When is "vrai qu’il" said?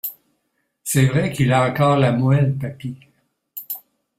1.05-1.53